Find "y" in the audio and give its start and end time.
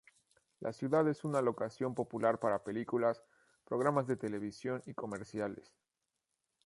4.87-4.95